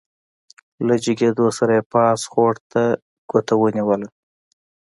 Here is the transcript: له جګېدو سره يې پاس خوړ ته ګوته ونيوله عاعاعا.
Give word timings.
له 0.87 0.95
جګېدو 1.03 1.45
سره 1.57 1.73
يې 1.77 1.83
پاس 1.91 2.19
خوړ 2.31 2.53
ته 2.71 2.83
ګوته 3.31 3.53
ونيوله 3.61 4.07
عاعاعا. 4.07 4.59